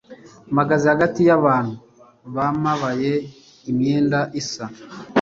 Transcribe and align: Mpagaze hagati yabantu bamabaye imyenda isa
Mpagaze 0.53 0.85
hagati 0.93 1.19
yabantu 1.29 1.75
bamabaye 2.35 3.13
imyenda 3.69 4.19
isa 4.41 4.65